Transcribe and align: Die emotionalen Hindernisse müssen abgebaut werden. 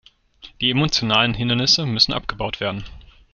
Die 0.61 0.71
emotionalen 0.71 1.35
Hindernisse 1.35 1.85
müssen 1.85 2.11
abgebaut 2.13 2.59
werden. 2.59 2.85